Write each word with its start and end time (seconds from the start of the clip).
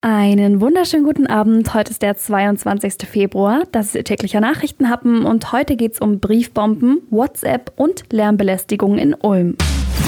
Einen 0.00 0.60
wunderschönen 0.60 1.04
guten 1.04 1.26
Abend. 1.26 1.74
Heute 1.74 1.90
ist 1.90 2.02
der 2.02 2.16
22. 2.16 3.08
Februar. 3.08 3.64
Das 3.72 3.86
ist 3.86 3.94
Ihr 3.96 4.04
täglicher 4.04 4.40
Nachrichtenhappen 4.40 5.24
und 5.24 5.50
heute 5.50 5.74
geht 5.74 5.94
es 5.94 6.00
um 6.00 6.20
Briefbomben, 6.20 7.00
WhatsApp 7.10 7.72
und 7.74 8.04
Lärmbelästigung 8.12 8.96
in 8.96 9.14
Ulm. 9.14 9.56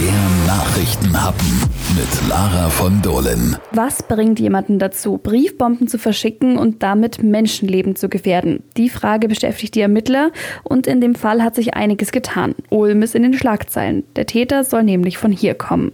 Der 0.01 0.47
Nachrichtenhappen 0.47 1.47
mit 1.95 2.29
Lara 2.31 2.71
von 2.71 3.03
Dohlen. 3.03 3.59
Was 3.73 4.03
bringt 4.03 4.41
jemanden 4.41 4.79
dazu, 4.79 5.19
Briefbomben 5.19 5.89
zu 5.89 5.99
verschicken 5.99 6.57
und 6.57 6.83
damit 6.83 7.23
Menschenleben 7.23 7.97
zu 7.97 8.09
gefährden? 8.09 8.63
Die 8.79 8.89
Frage 8.89 9.29
beschäftigt 9.29 9.75
die 9.75 9.83
Ermittler 9.83 10.31
und 10.63 10.87
in 10.87 11.03
dem 11.03 11.15
Fall 11.15 11.43
hat 11.43 11.55
sich 11.55 11.75
einiges 11.75 12.13
getan. 12.13 12.55
Ulm 12.71 13.03
ist 13.03 13.15
in 13.15 13.25
den 13.25 13.35
Schlagzeilen. 13.35 14.05
Der 14.17 14.25
Täter 14.25 14.65
soll 14.65 14.85
nämlich 14.85 15.19
von 15.19 15.33
hier 15.33 15.53
kommen. 15.53 15.93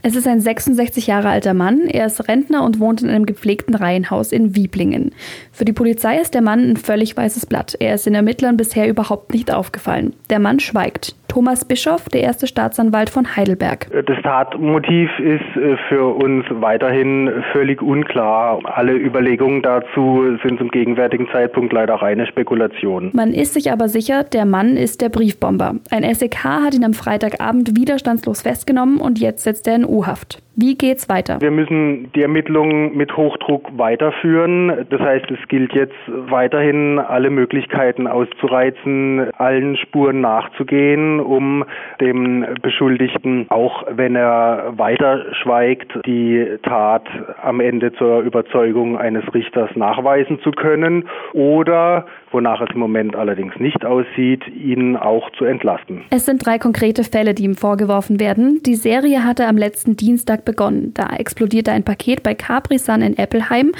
Es 0.00 0.16
ist 0.16 0.26
ein 0.26 0.40
66 0.40 1.06
Jahre 1.06 1.28
alter 1.28 1.52
Mann. 1.52 1.80
Er 1.88 2.06
ist 2.06 2.26
Rentner 2.28 2.64
und 2.64 2.80
wohnt 2.80 3.02
in 3.02 3.10
einem 3.10 3.26
gepflegten 3.26 3.74
Reihenhaus 3.74 4.32
in 4.32 4.56
Wieblingen. 4.56 5.14
Für 5.50 5.66
die 5.66 5.74
Polizei 5.74 6.18
ist 6.18 6.32
der 6.32 6.42
Mann 6.42 6.70
ein 6.70 6.76
völlig 6.78 7.18
weißes 7.18 7.44
Blatt. 7.44 7.76
Er 7.80 7.96
ist 7.96 8.06
den 8.06 8.14
Ermittlern 8.14 8.56
bisher 8.56 8.88
überhaupt 8.88 9.34
nicht 9.34 9.52
aufgefallen. 9.52 10.14
Der 10.30 10.38
Mann 10.38 10.58
schweigt. 10.58 11.16
Thomas 11.32 11.64
Bischoff, 11.64 12.10
der 12.10 12.20
erste 12.20 12.46
Staatsanwalt 12.46 13.08
von 13.08 13.36
Heidelberg. 13.36 13.86
Das 13.90 14.22
Tatmotiv 14.22 15.08
ist 15.18 15.56
äh, 15.56 15.78
für 15.88 16.14
uns 16.14 16.44
weiterhin 16.50 17.30
völlig 17.52 17.80
unklar. 17.80 18.58
Alle 18.64 18.92
Überlegungen 18.92 19.62
dazu 19.62 20.36
sind 20.42 20.58
zum 20.58 20.70
gegenwärtigen 20.70 21.26
Zeitpunkt 21.32 21.72
leider 21.72 21.94
reine 21.94 22.26
Spekulation. 22.26 23.12
Man 23.14 23.32
ist 23.32 23.54
sich 23.54 23.72
aber 23.72 23.88
sicher, 23.88 24.24
der 24.24 24.44
Mann 24.44 24.76
ist 24.76 25.00
der 25.00 25.08
Briefbomber. 25.08 25.76
Ein 25.90 26.04
SEK 26.14 26.44
hat 26.44 26.74
ihn 26.74 26.84
am 26.84 26.92
Freitagabend 26.92 27.78
widerstandslos 27.78 28.42
festgenommen 28.42 29.00
und 29.00 29.18
jetzt 29.18 29.44
setzt 29.44 29.66
er 29.66 29.76
in 29.76 29.86
U-Haft. 29.86 30.42
Wie 30.54 30.76
geht's 30.76 31.08
weiter? 31.08 31.40
Wir 31.40 31.50
müssen 31.50 32.12
die 32.12 32.20
Ermittlungen 32.20 32.94
mit 32.94 33.16
Hochdruck 33.16 33.66
weiterführen. 33.78 34.86
Das 34.90 35.00
heißt, 35.00 35.30
es 35.30 35.48
gilt 35.48 35.72
jetzt 35.72 35.94
weiterhin 36.06 36.98
alle 36.98 37.30
Möglichkeiten 37.30 38.06
auszureizen, 38.06 39.30
allen 39.38 39.78
Spuren 39.78 40.20
nachzugehen, 40.20 41.20
um 41.22 41.64
dem 42.00 42.46
Beschuldigten, 42.62 43.46
auch 43.48 43.84
wenn 43.90 44.16
er 44.16 44.74
weiter 44.76 45.24
schweigt, 45.42 45.92
die 46.06 46.58
Tat 46.62 47.06
am 47.42 47.60
Ende 47.60 47.92
zur 47.94 48.20
Überzeugung 48.20 48.98
eines 48.98 49.22
Richters 49.34 49.70
nachweisen 49.74 50.40
zu 50.42 50.50
können 50.50 51.08
oder 51.32 52.06
wonach 52.32 52.60
es 52.60 52.70
im 52.74 52.80
Moment 52.80 53.14
allerdings 53.14 53.54
nicht 53.58 53.84
aussieht, 53.84 54.42
ihn 54.48 54.96
auch 54.96 55.30
zu 55.32 55.44
entlasten. 55.44 56.02
Es 56.10 56.26
sind 56.26 56.44
drei 56.44 56.58
konkrete 56.58 57.04
Fälle, 57.04 57.34
die 57.34 57.44
ihm 57.44 57.54
vorgeworfen 57.54 58.20
werden. 58.20 58.62
Die 58.64 58.74
Serie 58.74 59.24
hatte 59.24 59.46
am 59.46 59.56
letzten 59.56 59.96
Dienstag 59.96 60.44
begonnen. 60.44 60.92
Da 60.94 61.16
explodierte 61.16 61.72
ein 61.72 61.84
Paket 61.84 62.22
bei 62.22 62.34
Capri 62.34 62.78
Sun 62.78 63.02
in 63.02 63.18
Eppelheim. 63.18 63.72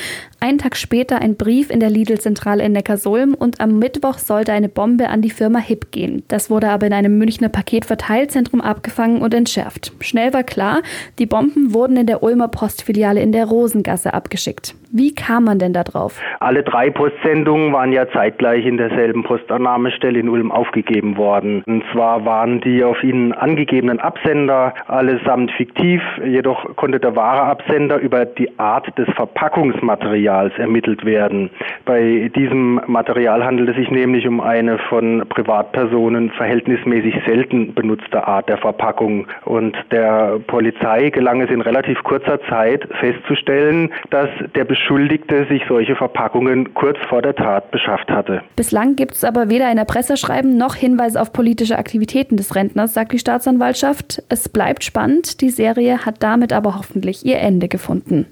Einen 0.43 0.59
Tag 0.59 0.75
später 0.75 1.23
ein 1.23 1.37
Brief 1.37 1.71
in 1.71 1.79
der 1.79 1.89
Lidl-Zentrale 1.89 2.65
in 2.65 2.73
Neckarsulm 2.73 3.35
und 3.35 3.61
am 3.61 3.79
Mittwoch 3.79 4.19
sollte 4.19 4.53
eine 4.53 4.69
Bombe 4.69 5.09
an 5.09 5.23
die 5.23 5.31
Firma 5.31 5.61
HIP 5.61 5.93
gehen. 5.93 6.25
Das 6.27 6.51
wurde 6.51 6.71
aber 6.71 6.85
in 6.89 6.93
einem 6.93 7.17
Münchner 7.17 7.49
Paketverteilzentrum 7.49 8.61
abgefangen 8.61 9.23
und 9.23 9.35
entschärft. 9.35 9.93
Schnell 10.01 10.33
war 10.33 10.43
klar, 10.43 10.83
die 11.21 11.27
Bomben 11.27 11.73
wurden 11.73 11.97
in 11.97 12.07
der 12.07 12.25
Ulmer 12.25 12.49
Postfiliale 12.49 13.23
in 13.23 13.31
der 13.31 13.45
Rosengasse 13.45 14.15
abgeschickt. 14.15 14.75
Wie 14.95 15.15
kam 15.15 15.45
man 15.45 15.59
denn 15.59 15.73
da 15.73 15.85
drauf? 15.85 16.21
Alle 16.41 16.63
drei 16.65 16.91
Postsendungen 16.91 17.73
waren 17.73 17.93
ja 17.93 18.11
zeitgleich 18.11 18.67
in 18.67 18.77
derselben 18.77 19.23
Postannahmestelle 19.23 20.19
in 20.19 20.29
Ulm 20.29 20.53
aufgegeben 20.53 21.17
worden. 21.17 21.63
Und 21.67 21.83
zwar 21.93 22.27
waren 22.27 22.61
die 22.61 22.85
auf 22.85 23.03
ihnen 23.03 23.33
angegebenen 23.33 24.01
Absender 24.01 24.75
allesamt 24.89 25.51
fiktiv, 25.53 26.03
jedoch 26.27 26.77
konnte 26.77 27.01
der 27.01 27.17
wahre 27.17 27.43
Absender 27.45 28.01
über 28.01 28.27
die 28.27 28.51
Art 28.59 28.87
des 28.99 29.09
Verpackungsmaterials 29.15 30.32
ermittelt 30.57 31.05
werden. 31.05 31.51
Bei 31.85 32.31
diesem 32.35 32.81
Material 32.87 33.45
handelt 33.45 33.71
es 33.71 33.77
sich 33.77 33.91
nämlich 33.91 34.27
um 34.27 34.41
eine 34.41 34.79
von 34.79 35.25
Privatpersonen 35.29 36.31
verhältnismäßig 36.31 37.15
selten 37.27 37.75
benutzte 37.75 38.27
Art 38.27 38.49
der 38.49 38.59
Verpackung. 38.59 39.27
Und 39.45 39.77
der 39.91 40.39
Polizei 40.47 41.11
gelang 41.11 41.41
es 41.41 41.51
in 41.51 41.61
relativ 41.61 42.03
kurzer 42.03 42.41
Zeit 42.49 42.89
festzustellen, 43.01 43.93
dass 44.11 44.29
der 44.55 44.65
Beschuldigte 44.65 45.47
sich 45.49 45.63
solche 45.69 45.97
Verpackungen 45.97 46.75
kurz 46.75 46.99
vor 47.09 47.23
der 47.23 47.35
Tat 47.35 47.71
beschafft 47.71 48.11
hatte. 48.11 48.43
Bislang 48.57 48.97
gibt 48.97 49.13
es 49.15 49.25
aber 49.25 49.49
weder 49.49 49.67
ein 49.67 49.79
Erpresserschreiben 49.79 50.57
noch 50.57 50.75
Hinweise 50.75 51.21
auf 51.21 51.33
politische 51.33 51.79
Aktivitäten 51.79 52.37
des 52.37 52.55
Rentners, 52.55 52.95
sagt 52.95 53.13
die 53.13 53.19
Staatsanwaltschaft. 53.19 54.23
Es 54.29 54.49
bleibt 54.49 54.85
spannend. 54.85 55.41
Die 55.41 55.51
Serie 55.51 56.05
hat 56.05 56.23
damit 56.23 56.53
aber 56.53 56.77
hoffentlich 56.77 57.25
ihr 57.25 57.39
Ende 57.39 57.69
gefunden. 57.69 58.27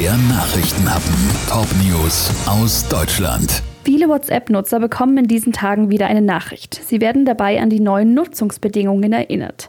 Der 0.00 0.16
Nachrichtenhappen. 0.16 1.14
Top 1.46 1.66
News 1.84 2.32
aus 2.46 2.88
Deutschland. 2.88 3.62
Viele 3.84 4.08
WhatsApp-Nutzer 4.08 4.80
bekommen 4.80 5.18
in 5.18 5.28
diesen 5.28 5.52
Tagen 5.52 5.90
wieder 5.90 6.06
eine 6.06 6.22
Nachricht. 6.22 6.74
Sie 6.82 7.02
werden 7.02 7.26
dabei 7.26 7.60
an 7.60 7.68
die 7.68 7.80
neuen 7.80 8.14
Nutzungsbedingungen 8.14 9.12
erinnert. 9.12 9.68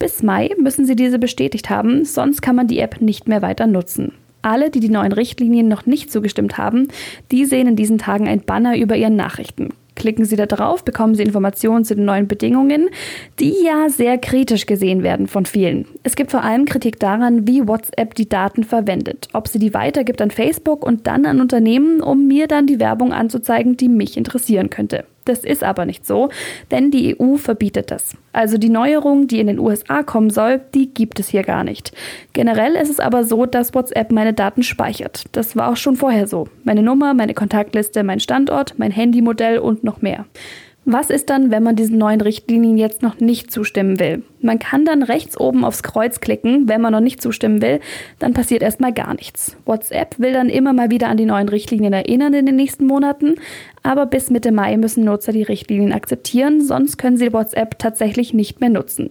Bis 0.00 0.20
Mai 0.24 0.50
müssen 0.60 0.84
sie 0.84 0.96
diese 0.96 1.20
bestätigt 1.20 1.70
haben, 1.70 2.04
sonst 2.04 2.42
kann 2.42 2.56
man 2.56 2.66
die 2.66 2.80
App 2.80 3.00
nicht 3.00 3.28
mehr 3.28 3.40
weiter 3.40 3.68
nutzen. 3.68 4.14
Alle, 4.42 4.70
die 4.70 4.80
die 4.80 4.88
neuen 4.88 5.12
Richtlinien 5.12 5.68
noch 5.68 5.86
nicht 5.86 6.10
zugestimmt 6.10 6.58
haben, 6.58 6.88
die 7.30 7.44
sehen 7.44 7.68
in 7.68 7.76
diesen 7.76 7.98
Tagen 7.98 8.26
ein 8.26 8.40
Banner 8.40 8.76
über 8.76 8.96
ihren 8.96 9.14
Nachrichten. 9.14 9.68
Klicken 9.98 10.24
Sie 10.24 10.36
da 10.36 10.46
drauf, 10.46 10.84
bekommen 10.84 11.16
Sie 11.16 11.24
Informationen 11.24 11.84
zu 11.84 11.96
den 11.96 12.04
neuen 12.04 12.28
Bedingungen, 12.28 12.88
die 13.40 13.52
ja 13.64 13.88
sehr 13.88 14.16
kritisch 14.16 14.64
gesehen 14.66 15.02
werden 15.02 15.26
von 15.26 15.44
vielen. 15.44 15.86
Es 16.04 16.14
gibt 16.14 16.30
vor 16.30 16.44
allem 16.44 16.66
Kritik 16.66 17.00
daran, 17.00 17.48
wie 17.48 17.66
WhatsApp 17.66 18.14
die 18.14 18.28
Daten 18.28 18.62
verwendet, 18.62 19.26
ob 19.32 19.48
sie 19.48 19.58
die 19.58 19.74
weitergibt 19.74 20.22
an 20.22 20.30
Facebook 20.30 20.86
und 20.86 21.08
dann 21.08 21.26
an 21.26 21.40
Unternehmen, 21.40 22.00
um 22.00 22.28
mir 22.28 22.46
dann 22.46 22.68
die 22.68 22.78
Werbung 22.78 23.12
anzuzeigen, 23.12 23.76
die 23.76 23.88
mich 23.88 24.16
interessieren 24.16 24.70
könnte. 24.70 25.04
Das 25.28 25.44
ist 25.44 25.62
aber 25.62 25.84
nicht 25.84 26.06
so, 26.06 26.30
denn 26.70 26.90
die 26.90 27.14
EU 27.20 27.36
verbietet 27.36 27.90
das. 27.90 28.16
Also 28.32 28.56
die 28.56 28.70
Neuerung, 28.70 29.28
die 29.28 29.40
in 29.40 29.46
den 29.46 29.58
USA 29.58 30.02
kommen 30.02 30.30
soll, 30.30 30.60
die 30.74 30.92
gibt 30.92 31.20
es 31.20 31.28
hier 31.28 31.42
gar 31.42 31.64
nicht. 31.64 31.92
Generell 32.32 32.74
ist 32.74 32.88
es 32.88 32.98
aber 32.98 33.24
so, 33.24 33.44
dass 33.44 33.74
WhatsApp 33.74 34.10
meine 34.10 34.32
Daten 34.32 34.62
speichert. 34.62 35.24
Das 35.32 35.54
war 35.54 35.70
auch 35.70 35.76
schon 35.76 35.96
vorher 35.96 36.26
so. 36.26 36.48
Meine 36.64 36.82
Nummer, 36.82 37.12
meine 37.12 37.34
Kontaktliste, 37.34 38.04
mein 38.04 38.20
Standort, 38.20 38.78
mein 38.78 38.94
Handymodell 38.94 39.58
und 39.58 39.84
noch 39.84 40.00
mehr. 40.00 40.24
Was 40.90 41.10
ist 41.10 41.28
dann, 41.28 41.50
wenn 41.50 41.62
man 41.62 41.76
diesen 41.76 41.98
neuen 41.98 42.22
Richtlinien 42.22 42.78
jetzt 42.78 43.02
noch 43.02 43.20
nicht 43.20 43.52
zustimmen 43.52 43.98
will? 43.98 44.22
Man 44.40 44.58
kann 44.58 44.86
dann 44.86 45.02
rechts 45.02 45.38
oben 45.38 45.62
aufs 45.62 45.82
Kreuz 45.82 46.20
klicken, 46.20 46.66
wenn 46.66 46.80
man 46.80 46.94
noch 46.94 47.00
nicht 47.00 47.20
zustimmen 47.20 47.60
will, 47.60 47.80
dann 48.18 48.32
passiert 48.32 48.62
erstmal 48.62 48.94
gar 48.94 49.12
nichts. 49.12 49.54
WhatsApp 49.66 50.18
will 50.18 50.32
dann 50.32 50.48
immer 50.48 50.72
mal 50.72 50.90
wieder 50.90 51.08
an 51.08 51.18
die 51.18 51.26
neuen 51.26 51.50
Richtlinien 51.50 51.92
erinnern 51.92 52.32
in 52.32 52.46
den 52.46 52.56
nächsten 52.56 52.86
Monaten, 52.86 53.34
aber 53.82 54.06
bis 54.06 54.30
Mitte 54.30 54.50
Mai 54.50 54.78
müssen 54.78 55.04
Nutzer 55.04 55.32
die 55.32 55.42
Richtlinien 55.42 55.92
akzeptieren, 55.92 56.64
sonst 56.64 56.96
können 56.96 57.18
sie 57.18 57.34
WhatsApp 57.34 57.78
tatsächlich 57.78 58.32
nicht 58.32 58.62
mehr 58.62 58.70
nutzen. 58.70 59.10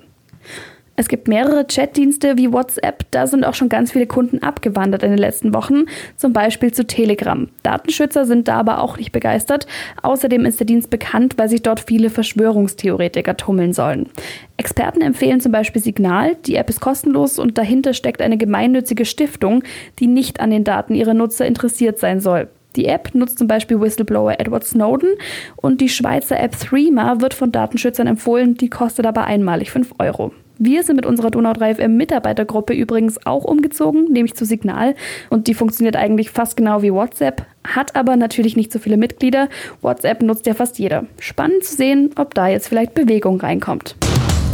Es 0.99 1.09
gibt 1.09 1.27
mehrere 1.27 1.63
Chatdienste 1.67 2.39
wie 2.39 2.51
WhatsApp, 2.51 3.05
da 3.11 3.27
sind 3.27 3.45
auch 3.45 3.53
schon 3.53 3.69
ganz 3.69 3.91
viele 3.91 4.07
Kunden 4.07 4.41
abgewandert 4.41 5.03
in 5.03 5.11
den 5.11 5.19
letzten 5.19 5.53
Wochen, 5.53 5.83
zum 6.15 6.33
Beispiel 6.33 6.73
zu 6.73 6.87
Telegram. 6.87 7.47
Datenschützer 7.61 8.25
sind 8.25 8.47
da 8.47 8.57
aber 8.57 8.81
auch 8.81 8.97
nicht 8.97 9.11
begeistert. 9.11 9.67
Außerdem 10.01 10.43
ist 10.47 10.59
der 10.59 10.65
Dienst 10.65 10.89
bekannt, 10.89 11.35
weil 11.37 11.49
sich 11.49 11.61
dort 11.61 11.81
viele 11.81 12.09
Verschwörungstheoretiker 12.09 13.37
tummeln 13.37 13.73
sollen. 13.73 14.09
Experten 14.57 15.01
empfehlen 15.01 15.39
zum 15.39 15.51
Beispiel 15.51 15.83
Signal. 15.83 16.35
Die 16.47 16.55
App 16.55 16.67
ist 16.67 16.81
kostenlos 16.81 17.37
und 17.37 17.59
dahinter 17.59 17.93
steckt 17.93 18.23
eine 18.23 18.37
gemeinnützige 18.37 19.05
Stiftung, 19.05 19.63
die 19.99 20.07
nicht 20.07 20.39
an 20.39 20.49
den 20.49 20.63
Daten 20.63 20.95
ihrer 20.95 21.13
Nutzer 21.13 21.45
interessiert 21.45 21.99
sein 21.99 22.21
soll. 22.21 22.47
Die 22.75 22.85
App 22.85 23.13
nutzt 23.13 23.37
zum 23.37 23.47
Beispiel 23.47 23.79
Whistleblower 23.79 24.39
Edward 24.39 24.63
Snowden 24.63 25.09
und 25.57 25.79
die 25.79 25.89
Schweizer 25.89 26.39
App 26.39 26.59
Threema 26.59 27.21
wird 27.21 27.35
von 27.35 27.51
Datenschützern 27.51 28.07
empfohlen, 28.07 28.55
die 28.55 28.71
kostet 28.71 29.05
aber 29.05 29.25
einmalig 29.25 29.69
5 29.69 29.93
Euro. 29.99 30.31
Wir 30.59 30.83
sind 30.83 30.95
mit 30.95 31.05
unserer 31.05 31.29
Donau 31.29 31.51
3FM 31.51 31.89
Mitarbeitergruppe 31.89 32.73
übrigens 32.73 33.25
auch 33.25 33.43
umgezogen, 33.43 34.11
nämlich 34.11 34.35
zu 34.35 34.45
Signal. 34.45 34.95
Und 35.29 35.47
die 35.47 35.53
funktioniert 35.53 35.95
eigentlich 35.95 36.31
fast 36.31 36.57
genau 36.57 36.81
wie 36.81 36.91
WhatsApp, 36.91 37.45
hat 37.63 37.95
aber 37.95 38.15
natürlich 38.15 38.55
nicht 38.55 38.71
so 38.71 38.79
viele 38.79 38.97
Mitglieder. 38.97 39.49
WhatsApp 39.81 40.23
nutzt 40.23 40.47
ja 40.47 40.53
fast 40.53 40.79
jeder. 40.79 41.05
Spannend 41.19 41.63
zu 41.63 41.75
sehen, 41.75 42.11
ob 42.15 42.33
da 42.33 42.47
jetzt 42.47 42.67
vielleicht 42.67 42.93
Bewegung 42.93 43.39
reinkommt. 43.39 43.95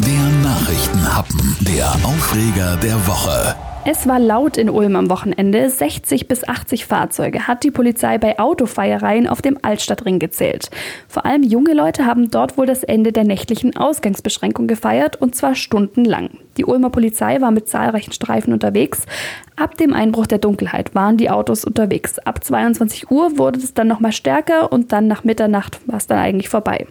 Der 0.06 0.33
Nachrichtenhappen, 0.54 1.58
der 1.62 1.90
Aufreger 2.06 2.78
der 2.78 3.08
Woche. 3.08 3.56
Es 3.86 4.08
war 4.08 4.20
laut 4.20 4.56
in 4.56 4.70
Ulm 4.70 4.96
am 4.96 5.10
Wochenende. 5.10 5.68
60 5.68 6.28
bis 6.28 6.48
80 6.48 6.86
Fahrzeuge 6.86 7.48
hat 7.48 7.64
die 7.64 7.72
Polizei 7.72 8.20
bei 8.20 8.38
Autofeiereien 8.38 9.28
auf 9.28 9.42
dem 9.42 9.58
Altstadtring 9.64 10.20
gezählt. 10.20 10.70
Vor 11.08 11.26
allem 11.26 11.42
junge 11.42 11.74
Leute 11.74 12.06
haben 12.06 12.30
dort 12.30 12.56
wohl 12.56 12.68
das 12.68 12.84
Ende 12.84 13.12
der 13.12 13.24
nächtlichen 13.24 13.76
Ausgangsbeschränkung 13.76 14.68
gefeiert 14.68 15.20
und 15.20 15.36
zwar 15.36 15.56
stundenlang. 15.56 16.30
Die 16.58 16.66
Ulmer 16.66 16.92
Polizei 16.92 17.42
war 17.42 17.50
mit 17.50 17.68
zahlreichen 17.68 18.12
Streifen 18.12 18.54
unterwegs. 18.54 19.08
Ab 19.56 19.76
dem 19.78 19.92
Einbruch 19.92 20.28
der 20.28 20.38
Dunkelheit 20.38 20.94
waren 20.94 21.18
die 21.18 21.32
Autos 21.32 21.66
unterwegs. 21.66 22.20
Ab 22.20 22.44
22 22.44 23.10
Uhr 23.10 23.40
wurde 23.40 23.58
es 23.58 23.74
dann 23.74 23.88
nochmal 23.88 24.12
stärker 24.12 24.72
und 24.72 24.92
dann 24.92 25.08
nach 25.08 25.24
Mitternacht 25.24 25.80
war 25.88 25.98
es 25.98 26.06
dann 26.06 26.20
eigentlich 26.20 26.50
vorbei. 26.50 26.86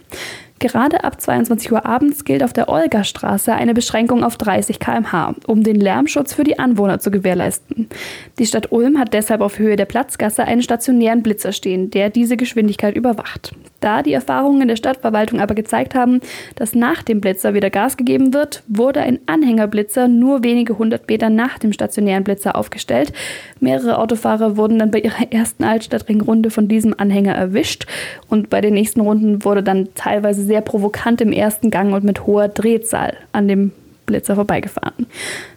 Gerade 0.63 1.03
ab 1.03 1.19
22 1.19 1.73
Uhr 1.73 1.85
abends 1.85 2.23
gilt 2.23 2.41
auf 2.41 2.53
der 2.53 2.69
Olga-Straße 2.69 3.53
eine 3.53 3.73
Beschränkung 3.73 4.23
auf 4.23 4.37
30 4.37 4.79
km/h, 4.79 5.35
um 5.45 5.61
den 5.61 5.75
Lärmschutz 5.75 6.33
für 6.33 6.45
die 6.45 6.57
Anwohner 6.57 6.99
zu 6.99 7.11
gewährleisten. 7.11 7.89
Die 8.39 8.45
Stadt 8.45 8.71
Ulm 8.71 8.97
hat 8.97 9.13
deshalb 9.13 9.41
auf 9.41 9.59
Höhe 9.59 9.75
der 9.75 9.83
Platzgasse 9.83 10.45
einen 10.45 10.63
stationären 10.63 11.21
Blitzer 11.21 11.51
stehen, 11.51 11.91
der 11.91 12.09
diese 12.09 12.37
Geschwindigkeit 12.37 12.95
überwacht. 12.95 13.53
Da 13.83 14.01
die 14.01 14.13
Erfahrungen 14.13 14.69
der 14.69 14.77
Stadtverwaltung 14.77 15.41
aber 15.41 15.55
gezeigt 15.55 15.93
haben, 15.93 16.21
dass 16.55 16.73
nach 16.73 17.03
dem 17.03 17.19
Blitzer 17.19 17.53
wieder 17.53 17.69
Gas 17.69 17.97
gegeben 17.97 18.33
wird, 18.33 18.63
wurde 18.69 19.01
ein 19.01 19.19
Anhängerblitzer 19.25 20.07
nur 20.07 20.41
wenige 20.41 20.77
hundert 20.77 21.09
Meter 21.09 21.29
nach 21.29 21.59
dem 21.59 21.73
stationären 21.73 22.23
Blitzer 22.23 22.55
aufgestellt. 22.55 23.11
Mehrere 23.59 23.97
Autofahrer 23.97 24.55
wurden 24.55 24.79
dann 24.79 24.91
bei 24.91 24.99
ihrer 24.99 25.29
ersten 25.33 25.65
Altstadtringrunde 25.65 26.49
von 26.49 26.69
diesem 26.69 26.95
Anhänger 26.97 27.35
erwischt 27.35 27.85
und 28.29 28.49
bei 28.49 28.61
den 28.61 28.73
nächsten 28.73 29.01
Runden 29.01 29.43
wurde 29.43 29.63
dann 29.63 29.89
teilweise 29.95 30.43
sehr 30.43 30.61
provokant 30.61 31.19
im 31.19 31.33
ersten 31.33 31.69
Gang 31.69 31.93
und 31.93 32.05
mit 32.05 32.25
hoher 32.25 32.47
Drehzahl 32.47 33.17
an 33.33 33.49
dem 33.49 33.73
Blitzer 34.05 34.35
vorbeigefahren. 34.35 35.07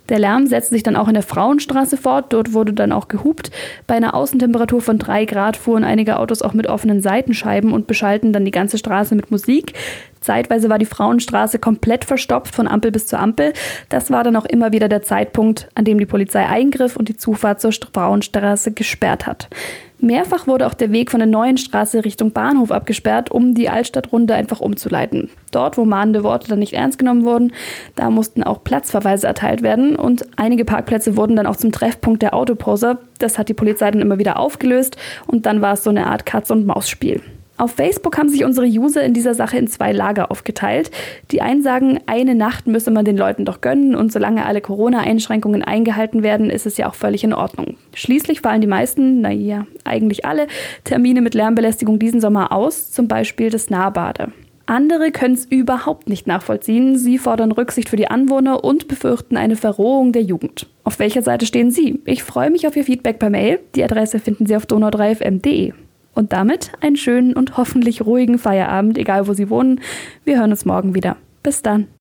Der 0.08 0.19
Lärm 0.19 0.46
setzte 0.46 0.75
sich 0.75 0.82
dann 0.82 0.96
auch 0.96 1.08
in 1.08 1.14
der 1.14 1.22
Frauenstraße 1.22 1.96
fort. 1.96 2.26
Dort 2.32 2.52
wurde 2.52 2.72
dann 2.72 2.93
auch 2.93 3.08
gehupt. 3.08 3.50
Bei 3.87 3.94
einer 3.94 4.14
Außentemperatur 4.14 4.81
von 4.81 4.98
drei 4.98 5.25
Grad 5.25 5.56
fuhren 5.56 5.84
einige 5.84 6.19
Autos 6.19 6.43
auch 6.43 6.52
mit 6.52 6.69
offenen 6.69 7.02
Seitenscheiben 7.02 7.72
und 7.72 7.87
beschallten 7.87 8.32
dann 8.32 8.44
die 8.44 8.50
ganze 8.50 8.78
Straße 8.78 9.14
mit 9.14 9.31
Musik. 9.31 9.75
Zeitweise 10.20 10.69
war 10.69 10.78
die 10.78 10.87
Frauenstraße 10.87 11.58
komplett 11.58 12.04
verstopft 12.04 12.54
von 12.54 12.66
Ampel 12.66 12.90
bis 12.90 13.06
zur 13.06 13.20
Ampel. 13.20 13.52
Das 13.88 14.10
war 14.10 14.25
dann 14.25 14.37
auch 14.37 14.44
immer 14.44 14.72
wieder 14.72 14.88
der 14.88 15.02
Zeitpunkt, 15.02 15.69
an 15.75 15.84
dem 15.84 15.99
die 15.99 16.06
Polizei 16.06 16.46
eingriff 16.46 16.96
und 16.96 17.08
die 17.08 17.16
Zufahrt 17.16 17.60
zur 17.60 17.72
Frauenstraße 17.72 18.72
gesperrt 18.72 19.26
hat. 19.26 19.49
Mehrfach 19.98 20.46
wurde 20.46 20.66
auch 20.66 20.75
der 20.75 20.93
Weg 20.93 21.10
von 21.10 21.20
der 21.20 21.26
neuen 21.26 21.56
Straße 21.56 22.04
Richtung 22.04 22.32
Bahnhof 22.32 22.70
abgesperrt, 22.70 23.31
um 23.31 23.54
die 23.54 23.70
Altstadtrunde 23.70 24.34
einfach 24.34 24.60
umzuleiten. 24.60 25.31
Dort, 25.52 25.78
wo 25.78 25.84
mahnende 25.84 26.22
Worte 26.22 26.48
dann 26.48 26.58
nicht 26.58 26.75
ernst 26.75 26.98
genommen 26.98 27.25
wurden, 27.25 27.52
da 27.94 28.10
mussten 28.10 28.43
auch 28.43 28.62
Platzverweise 28.62 29.26
erteilt 29.26 29.62
werden 29.62 29.96
und 29.96 30.26
einige 30.37 30.64
Parkplätze 30.64 31.16
wurden 31.16 31.37
dann 31.37 31.46
auch 31.46 31.56
zum 31.56 31.72
Treffpunkt 31.72 32.22
der 32.22 32.34
Autoposer. 32.34 32.98
Das 33.19 33.38
hat 33.38 33.48
die 33.48 33.54
Polizei 33.54 33.90
dann 33.90 34.02
immer 34.02 34.19
wieder 34.19 34.38
aufgelöst 34.38 34.96
und 35.26 35.46
dann 35.46 35.62
war 35.62 35.75
es 35.75 35.84
so 35.84 35.90
eine 35.90 36.06
Art 36.06 36.26
Katz-und-Maus-Spiel. 36.26 37.22
Auf 37.58 37.73
Facebook 37.73 38.19
haben 38.19 38.29
sich 38.29 38.44
unsere 38.44 38.67
User 38.67 39.03
in 39.03 39.14
dieser 39.14 39.35
Sache 39.35 39.56
in 39.56 39.67
zwei 39.67 39.93
Lager 39.93 40.31
aufgeteilt. 40.31 40.91
Die 41.31 41.41
einen 41.41 41.62
sagen, 41.62 42.00
eine 42.06 42.35
Nacht 42.35 42.67
müsse 42.67 42.91
man 42.91 43.05
den 43.05 43.17
Leuten 43.17 43.44
doch 43.44 43.61
gönnen 43.61 43.94
und 43.94 44.12
solange 44.12 44.44
alle 44.44 44.61
Corona-Einschränkungen 44.61 45.62
eingehalten 45.62 46.23
werden, 46.23 46.50
ist 46.50 46.67
es 46.67 46.76
ja 46.76 46.88
auch 46.88 46.94
völlig 46.94 47.25
in 47.25 47.32
Ordnung. 47.32 47.76
Schließlich 47.94 48.43
fallen 48.43 48.61
die 48.61 48.67
meisten, 48.67 49.23
naja, 49.23 49.67
eigentlich 49.85 50.26
alle, 50.26 50.49
Termine 50.85 51.23
mit 51.23 51.35
Lärmbelästigung 51.35 51.99
diesen 51.99 52.20
Sommer 52.20 52.53
aus, 52.53 52.91
zum 52.91 53.08
Beispiel 53.08 53.49
das 53.49 53.70
Nahbade. 53.70 54.32
Andere 54.67 55.12
können 55.12 55.35
es 55.35 55.44
überhaupt 55.44 56.09
nicht 56.09 56.26
nachvollziehen. 56.26 56.99
Sie 56.99 57.19
fordern 57.19 57.52
Rücksicht 57.52 57.88
für 57.88 57.97
die 57.97 58.09
Anwohner 58.09 58.64
und 58.64 58.88
befürchten 58.88 59.37
eine 59.37 59.55
Verrohung 59.55 60.12
der 60.12 60.23
Jugend. 60.23 60.67
Auf 60.82 60.99
welcher 60.99 61.23
Seite 61.23 61.47
stehen 61.47 61.70
Sie? 61.70 62.00
Ich 62.05 62.25
freue 62.25 62.50
mich 62.50 62.67
auf 62.67 62.76
Ihr 62.76 62.85
Feedback 62.85 63.20
per 63.20 63.31
Mail. 63.31 63.61
Die 63.76 63.85
Adresse 63.85 64.19
finden 64.19 64.44
Sie 64.47 64.56
auf 64.56 64.67
donau3fm.de. 64.67 65.73
Und 66.16 66.32
damit 66.32 66.72
einen 66.80 66.96
schönen 66.96 67.34
und 67.34 67.58
hoffentlich 67.58 68.00
ruhigen 68.00 68.38
Feierabend, 68.38 68.96
egal 68.96 69.28
wo 69.28 69.34
Sie 69.34 69.50
wohnen. 69.50 69.82
Wir 70.24 70.38
hören 70.38 70.50
uns 70.50 70.64
morgen 70.64 70.94
wieder. 70.94 71.18
Bis 71.42 71.60
dann. 71.60 71.88